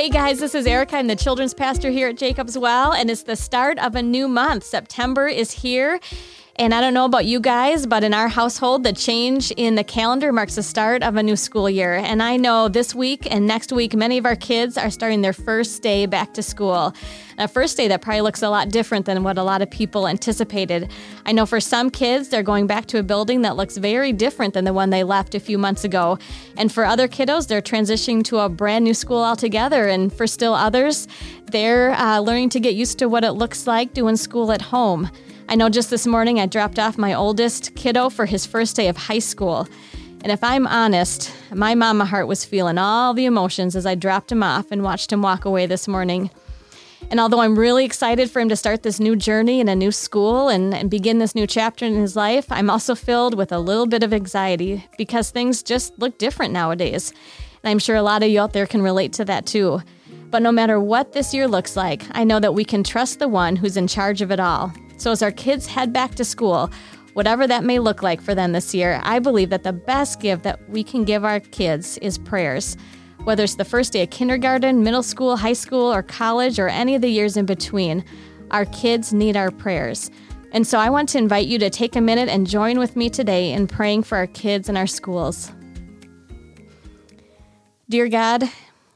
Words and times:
Hey 0.00 0.08
guys, 0.08 0.40
this 0.40 0.54
is 0.54 0.66
Erica. 0.66 0.96
I'm 0.96 1.08
the 1.08 1.14
children's 1.14 1.52
pastor 1.52 1.90
here 1.90 2.08
at 2.08 2.16
Jacob's 2.16 2.56
Well, 2.56 2.94
and 2.94 3.10
it's 3.10 3.24
the 3.24 3.36
start 3.36 3.78
of 3.78 3.94
a 3.94 4.02
new 4.02 4.28
month. 4.28 4.64
September 4.64 5.28
is 5.28 5.50
here. 5.50 6.00
And 6.56 6.74
I 6.74 6.80
don't 6.80 6.94
know 6.94 7.04
about 7.04 7.26
you 7.26 7.38
guys, 7.38 7.84
but 7.84 8.02
in 8.02 8.14
our 8.14 8.28
household, 8.28 8.82
the 8.82 8.94
change 8.94 9.50
in 9.58 9.74
the 9.74 9.84
calendar 9.84 10.32
marks 10.32 10.54
the 10.54 10.62
start 10.62 11.02
of 11.02 11.16
a 11.16 11.22
new 11.22 11.36
school 11.36 11.68
year. 11.68 11.96
And 11.96 12.22
I 12.22 12.38
know 12.38 12.68
this 12.68 12.94
week 12.94 13.30
and 13.30 13.46
next 13.46 13.72
week, 13.72 13.94
many 13.94 14.16
of 14.16 14.24
our 14.24 14.36
kids 14.36 14.78
are 14.78 14.90
starting 14.90 15.20
their 15.20 15.34
first 15.34 15.82
day 15.82 16.06
back 16.06 16.32
to 16.32 16.42
school. 16.42 16.94
A 17.40 17.48
first 17.48 17.78
day 17.78 17.88
that 17.88 18.02
probably 18.02 18.20
looks 18.20 18.42
a 18.42 18.50
lot 18.50 18.68
different 18.68 19.06
than 19.06 19.22
what 19.22 19.38
a 19.38 19.42
lot 19.42 19.62
of 19.62 19.70
people 19.70 20.06
anticipated. 20.06 20.90
I 21.24 21.32
know 21.32 21.46
for 21.46 21.58
some 21.58 21.88
kids, 21.88 22.28
they're 22.28 22.42
going 22.42 22.66
back 22.66 22.84
to 22.88 22.98
a 22.98 23.02
building 23.02 23.40
that 23.40 23.56
looks 23.56 23.78
very 23.78 24.12
different 24.12 24.52
than 24.52 24.66
the 24.66 24.74
one 24.74 24.90
they 24.90 25.04
left 25.04 25.34
a 25.34 25.40
few 25.40 25.56
months 25.56 25.82
ago. 25.82 26.18
And 26.58 26.70
for 26.70 26.84
other 26.84 27.08
kiddos, 27.08 27.48
they're 27.48 27.62
transitioning 27.62 28.22
to 28.24 28.40
a 28.40 28.50
brand 28.50 28.84
new 28.84 28.92
school 28.92 29.24
altogether. 29.24 29.88
And 29.88 30.12
for 30.12 30.26
still 30.26 30.52
others, 30.52 31.08
they're 31.50 31.92
uh, 31.92 32.18
learning 32.18 32.50
to 32.50 32.60
get 32.60 32.74
used 32.74 32.98
to 32.98 33.08
what 33.08 33.24
it 33.24 33.32
looks 33.32 33.66
like 33.66 33.94
doing 33.94 34.16
school 34.16 34.52
at 34.52 34.60
home. 34.60 35.10
I 35.48 35.54
know 35.54 35.70
just 35.70 35.88
this 35.88 36.06
morning 36.06 36.40
I 36.40 36.44
dropped 36.44 36.78
off 36.78 36.98
my 36.98 37.14
oldest 37.14 37.74
kiddo 37.74 38.10
for 38.10 38.26
his 38.26 38.44
first 38.44 38.76
day 38.76 38.88
of 38.88 38.98
high 38.98 39.18
school. 39.18 39.66
And 40.22 40.30
if 40.30 40.44
I'm 40.44 40.66
honest, 40.66 41.32
my 41.54 41.74
mama 41.74 42.04
heart 42.04 42.28
was 42.28 42.44
feeling 42.44 42.76
all 42.76 43.14
the 43.14 43.24
emotions 43.24 43.74
as 43.74 43.86
I 43.86 43.94
dropped 43.94 44.30
him 44.30 44.42
off 44.42 44.70
and 44.70 44.82
watched 44.82 45.10
him 45.10 45.22
walk 45.22 45.46
away 45.46 45.64
this 45.64 45.88
morning. 45.88 46.28
And 47.10 47.18
although 47.18 47.40
I'm 47.40 47.58
really 47.58 47.84
excited 47.84 48.30
for 48.30 48.38
him 48.38 48.48
to 48.50 48.56
start 48.56 48.84
this 48.84 49.00
new 49.00 49.16
journey 49.16 49.58
in 49.58 49.68
a 49.68 49.74
new 49.74 49.90
school 49.90 50.48
and, 50.48 50.72
and, 50.72 50.88
begin 50.88 51.18
this 51.18 51.34
new 51.34 51.46
chapter 51.46 51.84
in 51.84 51.94
his 51.94 52.14
life, 52.14 52.46
I'm 52.50 52.70
also 52.70 52.94
filled 52.94 53.36
with 53.36 53.50
a 53.50 53.58
little 53.58 53.86
bit 53.86 54.04
of 54.04 54.14
anxiety 54.14 54.86
because 54.96 55.30
things 55.30 55.64
just 55.64 55.98
look 55.98 56.18
different 56.18 56.52
nowadays. 56.52 57.12
And 57.64 57.70
I'm 57.70 57.80
sure 57.80 57.96
a 57.96 58.02
lot 58.02 58.22
of 58.22 58.28
you 58.28 58.40
out 58.40 58.52
there 58.52 58.66
can 58.66 58.80
relate 58.80 59.12
to 59.14 59.24
that 59.24 59.44
too. 59.44 59.82
But 60.30 60.42
no 60.42 60.52
matter 60.52 60.78
what 60.78 61.12
this 61.12 61.34
year 61.34 61.48
looks 61.48 61.76
like, 61.76 62.04
I 62.12 62.22
know 62.22 62.38
that 62.38 62.54
we 62.54 62.64
can 62.64 62.84
trust 62.84 63.18
the 63.18 63.26
one 63.26 63.56
who's 63.56 63.76
in 63.76 63.88
charge 63.88 64.22
of 64.22 64.30
it 64.30 64.38
all. 64.38 64.72
So, 64.96 65.10
as 65.10 65.22
our 65.22 65.32
kids 65.32 65.66
head 65.66 65.92
back 65.92 66.14
to 66.14 66.24
school, 66.24 66.70
whatever 67.14 67.48
that 67.48 67.64
may 67.64 67.80
look 67.80 68.02
like 68.02 68.20
for 68.20 68.36
them 68.36 68.52
this 68.52 68.72
year, 68.72 69.00
I 69.02 69.18
believe 69.18 69.50
that 69.50 69.64
the 69.64 69.72
best 69.72 70.20
gift 70.20 70.44
that 70.44 70.70
we 70.70 70.84
can 70.84 71.04
give 71.04 71.24
our 71.24 71.40
kids 71.40 71.98
is 71.98 72.18
prayers. 72.18 72.76
Whether 73.24 73.44
it's 73.44 73.56
the 73.56 73.64
first 73.64 73.92
day 73.92 74.02
of 74.02 74.10
kindergarten, 74.10 74.82
middle 74.82 75.02
school, 75.02 75.36
high 75.36 75.52
school, 75.52 75.92
or 75.92 76.02
college, 76.02 76.58
or 76.58 76.68
any 76.68 76.94
of 76.94 77.02
the 77.02 77.10
years 77.10 77.36
in 77.36 77.44
between, 77.44 78.02
our 78.50 78.64
kids 78.64 79.12
need 79.12 79.36
our 79.36 79.50
prayers. 79.50 80.10
And 80.52 80.66
so 80.66 80.78
I 80.78 80.90
want 80.90 81.10
to 81.10 81.18
invite 81.18 81.46
you 81.46 81.58
to 81.58 81.70
take 81.70 81.94
a 81.94 82.00
minute 82.00 82.28
and 82.28 82.46
join 82.46 82.78
with 82.78 82.96
me 82.96 83.10
today 83.10 83.52
in 83.52 83.66
praying 83.66 84.04
for 84.04 84.16
our 84.16 84.26
kids 84.26 84.68
and 84.68 84.76
our 84.76 84.86
schools. 84.86 85.52
Dear 87.88 88.08
God, 88.08 88.44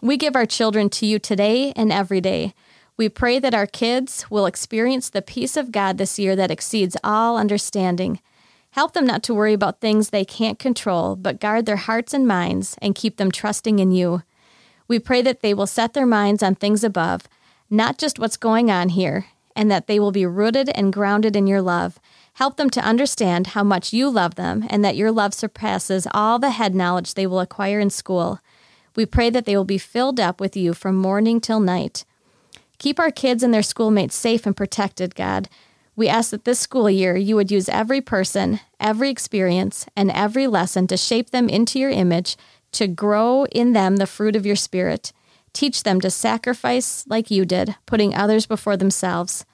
we 0.00 0.16
give 0.16 0.34
our 0.34 0.46
children 0.46 0.88
to 0.90 1.06
you 1.06 1.18
today 1.18 1.72
and 1.76 1.92
every 1.92 2.20
day. 2.20 2.54
We 2.96 3.08
pray 3.10 3.38
that 3.38 3.54
our 3.54 3.66
kids 3.66 4.30
will 4.30 4.46
experience 4.46 5.10
the 5.10 5.22
peace 5.22 5.56
of 5.56 5.70
God 5.70 5.98
this 5.98 6.18
year 6.18 6.34
that 6.36 6.50
exceeds 6.50 6.96
all 7.04 7.36
understanding. 7.36 8.20
Help 8.76 8.92
them 8.92 9.06
not 9.06 9.22
to 9.22 9.32
worry 9.32 9.54
about 9.54 9.80
things 9.80 10.10
they 10.10 10.22
can't 10.26 10.58
control, 10.58 11.16
but 11.16 11.40
guard 11.40 11.64
their 11.64 11.76
hearts 11.76 12.12
and 12.12 12.28
minds 12.28 12.76
and 12.82 12.94
keep 12.94 13.16
them 13.16 13.32
trusting 13.32 13.78
in 13.78 13.90
you. 13.90 14.22
We 14.86 14.98
pray 14.98 15.22
that 15.22 15.40
they 15.40 15.54
will 15.54 15.66
set 15.66 15.94
their 15.94 16.04
minds 16.04 16.42
on 16.42 16.56
things 16.56 16.84
above, 16.84 17.22
not 17.70 17.96
just 17.96 18.18
what's 18.18 18.36
going 18.36 18.70
on 18.70 18.90
here, 18.90 19.28
and 19.56 19.70
that 19.70 19.86
they 19.86 19.98
will 19.98 20.12
be 20.12 20.26
rooted 20.26 20.68
and 20.74 20.92
grounded 20.92 21.34
in 21.34 21.46
your 21.46 21.62
love. 21.62 21.98
Help 22.34 22.58
them 22.58 22.68
to 22.68 22.84
understand 22.84 23.48
how 23.48 23.64
much 23.64 23.94
you 23.94 24.10
love 24.10 24.34
them 24.34 24.66
and 24.68 24.84
that 24.84 24.94
your 24.94 25.10
love 25.10 25.32
surpasses 25.32 26.06
all 26.10 26.38
the 26.38 26.50
head 26.50 26.74
knowledge 26.74 27.14
they 27.14 27.26
will 27.26 27.40
acquire 27.40 27.80
in 27.80 27.88
school. 27.88 28.40
We 28.94 29.06
pray 29.06 29.30
that 29.30 29.46
they 29.46 29.56
will 29.56 29.64
be 29.64 29.78
filled 29.78 30.20
up 30.20 30.38
with 30.38 30.54
you 30.54 30.74
from 30.74 30.96
morning 30.96 31.40
till 31.40 31.60
night. 31.60 32.04
Keep 32.76 33.00
our 33.00 33.10
kids 33.10 33.42
and 33.42 33.54
their 33.54 33.62
schoolmates 33.62 34.14
safe 34.14 34.44
and 34.44 34.54
protected, 34.54 35.14
God. 35.14 35.48
We 35.96 36.08
ask 36.08 36.30
that 36.30 36.44
this 36.44 36.60
school 36.60 36.90
year 36.90 37.16
you 37.16 37.36
would 37.36 37.50
use 37.50 37.70
every 37.70 38.02
person, 38.02 38.60
every 38.78 39.08
experience, 39.08 39.86
and 39.96 40.10
every 40.10 40.46
lesson 40.46 40.86
to 40.88 40.96
shape 40.98 41.30
them 41.30 41.48
into 41.48 41.78
your 41.78 41.90
image, 41.90 42.36
to 42.72 42.86
grow 42.86 43.46
in 43.46 43.72
them 43.72 43.96
the 43.96 44.06
fruit 44.06 44.36
of 44.36 44.44
your 44.44 44.56
spirit. 44.56 45.14
Teach 45.54 45.82
them 45.82 46.02
to 46.02 46.10
sacrifice 46.10 47.06
like 47.08 47.30
you 47.30 47.46
did, 47.46 47.76
putting 47.86 48.14
others 48.14 48.44
before 48.44 48.76
themselves. 48.76 49.46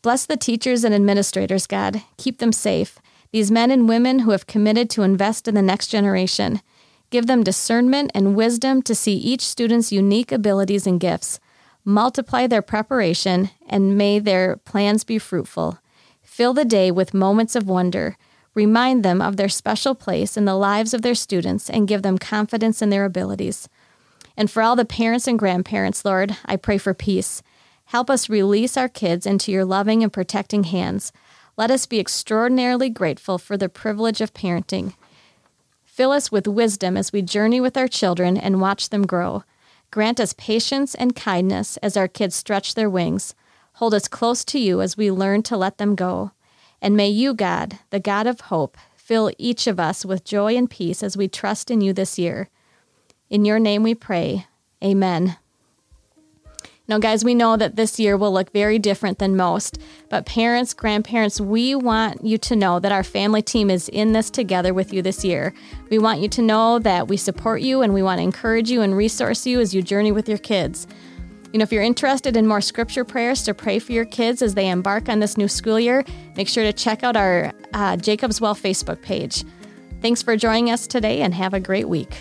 Bless 0.00 0.24
the 0.24 0.38
teachers 0.38 0.84
and 0.84 0.94
administrators, 0.94 1.66
God. 1.66 2.02
Keep 2.16 2.38
them 2.38 2.52
safe. 2.52 2.98
These 3.30 3.50
men 3.50 3.70
and 3.70 3.86
women 3.86 4.20
who 4.20 4.30
have 4.30 4.46
committed 4.46 4.88
to 4.90 5.02
invest 5.02 5.46
in 5.46 5.54
the 5.54 5.62
next 5.62 5.88
generation. 5.88 6.62
Give 7.10 7.26
them 7.26 7.44
discernment 7.44 8.10
and 8.14 8.34
wisdom 8.34 8.80
to 8.82 8.94
see 8.94 9.14
each 9.14 9.42
student's 9.42 9.92
unique 9.92 10.32
abilities 10.32 10.86
and 10.86 10.98
gifts 10.98 11.40
multiply 11.84 12.46
their 12.46 12.62
preparation, 12.62 13.50
and 13.68 13.96
may 13.96 14.18
their 14.18 14.56
plans 14.56 15.04
be 15.04 15.18
fruitful. 15.18 15.78
Fill 16.22 16.54
the 16.54 16.64
day 16.64 16.90
with 16.90 17.14
moments 17.14 17.54
of 17.54 17.68
wonder. 17.68 18.16
Remind 18.54 19.04
them 19.04 19.20
of 19.20 19.36
their 19.36 19.48
special 19.48 19.94
place 19.94 20.36
in 20.36 20.44
the 20.44 20.54
lives 20.54 20.94
of 20.94 21.02
their 21.02 21.14
students 21.14 21.70
and 21.70 21.88
give 21.88 22.02
them 22.02 22.18
confidence 22.18 22.82
in 22.82 22.90
their 22.90 23.04
abilities. 23.04 23.68
And 24.36 24.50
for 24.50 24.62
all 24.62 24.76
the 24.76 24.84
parents 24.84 25.26
and 25.26 25.38
grandparents, 25.38 26.04
Lord, 26.04 26.36
I 26.44 26.56
pray 26.56 26.78
for 26.78 26.94
peace. 26.94 27.42
Help 27.86 28.08
us 28.08 28.28
release 28.30 28.76
our 28.76 28.88
kids 28.88 29.26
into 29.26 29.52
your 29.52 29.64
loving 29.64 30.02
and 30.02 30.12
protecting 30.12 30.64
hands. 30.64 31.12
Let 31.56 31.70
us 31.70 31.84
be 31.84 32.00
extraordinarily 32.00 32.88
grateful 32.88 33.36
for 33.36 33.56
the 33.56 33.68
privilege 33.68 34.20
of 34.20 34.32
parenting. 34.32 34.94
Fill 35.84 36.12
us 36.12 36.32
with 36.32 36.48
wisdom 36.48 36.96
as 36.96 37.12
we 37.12 37.20
journey 37.20 37.60
with 37.60 37.76
our 37.76 37.88
children 37.88 38.38
and 38.38 38.60
watch 38.60 38.88
them 38.88 39.06
grow. 39.06 39.44
Grant 39.92 40.18
us 40.18 40.32
patience 40.32 40.94
and 40.94 41.14
kindness 41.14 41.76
as 41.76 41.98
our 41.98 42.08
kids 42.08 42.34
stretch 42.34 42.74
their 42.74 42.88
wings. 42.88 43.34
Hold 43.74 43.92
us 43.92 44.08
close 44.08 44.42
to 44.46 44.58
you 44.58 44.80
as 44.80 44.96
we 44.96 45.10
learn 45.10 45.42
to 45.44 45.56
let 45.56 45.76
them 45.76 45.94
go. 45.94 46.30
And 46.80 46.96
may 46.96 47.10
you, 47.10 47.34
God, 47.34 47.78
the 47.90 48.00
God 48.00 48.26
of 48.26 48.40
hope, 48.40 48.78
fill 48.96 49.30
each 49.36 49.66
of 49.66 49.78
us 49.78 50.02
with 50.02 50.24
joy 50.24 50.56
and 50.56 50.70
peace 50.70 51.02
as 51.02 51.18
we 51.18 51.28
trust 51.28 51.70
in 51.70 51.82
you 51.82 51.92
this 51.92 52.18
year. 52.18 52.48
In 53.28 53.44
your 53.44 53.58
name 53.58 53.82
we 53.82 53.94
pray. 53.94 54.46
Amen. 54.82 55.36
Now, 56.92 56.98
guys, 56.98 57.24
we 57.24 57.34
know 57.34 57.56
that 57.56 57.76
this 57.76 57.98
year 57.98 58.18
will 58.18 58.34
look 58.34 58.52
very 58.52 58.78
different 58.78 59.18
than 59.18 59.34
most, 59.34 59.78
but 60.10 60.26
parents, 60.26 60.74
grandparents, 60.74 61.40
we 61.40 61.74
want 61.74 62.22
you 62.22 62.36
to 62.36 62.54
know 62.54 62.78
that 62.80 62.92
our 62.92 63.02
family 63.02 63.40
team 63.40 63.70
is 63.70 63.88
in 63.88 64.12
this 64.12 64.28
together 64.28 64.74
with 64.74 64.92
you 64.92 65.00
this 65.00 65.24
year. 65.24 65.54
We 65.88 65.98
want 65.98 66.20
you 66.20 66.28
to 66.28 66.42
know 66.42 66.78
that 66.80 67.08
we 67.08 67.16
support 67.16 67.62
you 67.62 67.80
and 67.80 67.94
we 67.94 68.02
want 68.02 68.18
to 68.18 68.22
encourage 68.22 68.70
you 68.70 68.82
and 68.82 68.94
resource 68.94 69.46
you 69.46 69.58
as 69.58 69.74
you 69.74 69.80
journey 69.80 70.12
with 70.12 70.28
your 70.28 70.36
kids. 70.36 70.86
You 71.54 71.60
know, 71.60 71.62
if 71.62 71.72
you're 71.72 71.82
interested 71.82 72.36
in 72.36 72.46
more 72.46 72.60
scripture 72.60 73.06
prayers 73.06 73.42
to 73.44 73.54
pray 73.54 73.78
for 73.78 73.92
your 73.92 74.04
kids 74.04 74.42
as 74.42 74.52
they 74.52 74.68
embark 74.68 75.08
on 75.08 75.18
this 75.18 75.38
new 75.38 75.48
school 75.48 75.80
year, 75.80 76.04
make 76.36 76.46
sure 76.46 76.64
to 76.64 76.74
check 76.74 77.02
out 77.02 77.16
our 77.16 77.54
uh, 77.72 77.96
Jacob's 77.96 78.38
Well 78.38 78.54
Facebook 78.54 79.00
page. 79.00 79.44
Thanks 80.02 80.22
for 80.22 80.36
joining 80.36 80.70
us 80.70 80.86
today 80.86 81.22
and 81.22 81.32
have 81.32 81.54
a 81.54 81.60
great 81.60 81.88
week. 81.88 82.18